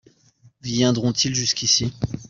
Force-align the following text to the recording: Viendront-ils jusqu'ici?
Viendront-ils 0.63 1.35
jusqu'ici? 1.35 1.93